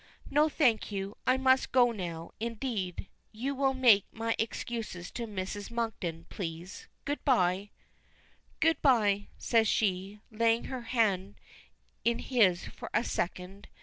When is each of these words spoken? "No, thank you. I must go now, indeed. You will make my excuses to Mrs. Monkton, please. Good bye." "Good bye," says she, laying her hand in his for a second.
"No, 0.31 0.49
thank 0.49 0.91
you. 0.91 1.15
I 1.27 1.37
must 1.37 1.71
go 1.71 1.91
now, 1.91 2.31
indeed. 2.39 3.05
You 3.31 3.53
will 3.53 3.75
make 3.75 4.05
my 4.11 4.35
excuses 4.39 5.11
to 5.11 5.27
Mrs. 5.27 5.69
Monkton, 5.69 6.25
please. 6.27 6.87
Good 7.05 7.23
bye." 7.23 7.69
"Good 8.59 8.81
bye," 8.81 9.27
says 9.37 9.67
she, 9.67 10.19
laying 10.31 10.63
her 10.63 10.81
hand 10.81 11.35
in 12.03 12.17
his 12.17 12.65
for 12.65 12.89
a 12.95 13.03
second. 13.03 13.67